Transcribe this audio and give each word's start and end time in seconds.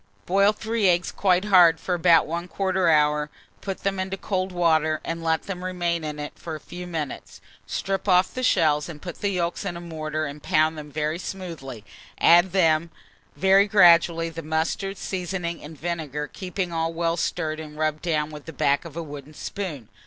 Boil 0.25 0.51
3 0.51 0.89
eggs 0.89 1.11
quite 1.11 1.45
hard 1.45 1.79
for 1.79 1.93
about 1.93 2.25
1/4 2.25 2.91
hour, 2.91 3.29
put 3.61 3.83
them 3.83 3.99
into 3.99 4.17
cold 4.17 4.51
water, 4.51 4.99
and 5.05 5.21
let 5.23 5.43
them 5.43 5.63
remain 5.63 6.03
in 6.03 6.17
it 6.17 6.33
for 6.39 6.55
a 6.55 6.59
few 6.59 6.87
minutes; 6.87 7.39
strip 7.67 8.09
off 8.09 8.33
the 8.33 8.41
shells, 8.41 8.89
put 8.99 9.21
the 9.21 9.29
yolks 9.29 9.63
in 9.63 9.77
a 9.77 9.79
mortar, 9.79 10.25
and 10.25 10.41
pound 10.41 10.75
them 10.75 10.91
very 10.91 11.19
smoothly; 11.19 11.85
add 12.19 12.45
to 12.45 12.49
them, 12.49 12.89
very 13.35 13.67
gradually, 13.67 14.29
the 14.29 14.41
mustard, 14.41 14.97
seasoning, 14.97 15.63
and 15.63 15.79
vinegar, 15.79 16.25
keeping 16.25 16.73
all 16.73 16.91
well 16.91 17.15
stirred 17.15 17.59
and 17.59 17.77
rubbed 17.77 18.01
down 18.01 18.31
with 18.31 18.45
the 18.45 18.51
back 18.53 18.85
of 18.85 18.97
a 18.97 19.03
wooden 19.03 19.35
spoon. 19.35 19.87